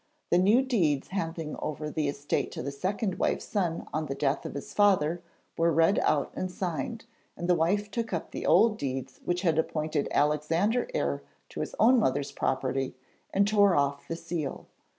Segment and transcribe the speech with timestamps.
[0.31, 4.47] The new deeds handing over the estate to the second wife's son on the death
[4.47, 5.21] of his father
[5.59, 7.05] were read out and signed,
[7.37, 11.75] and the wife took up the old deeds which had appointed Alexander heir to his
[11.79, 12.95] own mother's property,
[13.31, 14.65] and tore off the seal.